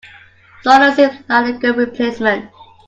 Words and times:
Solar 0.63 0.95
seems 0.95 1.13
like 1.29 1.45
a 1.53 1.57
good 1.59 1.77
replacement. 1.77 2.49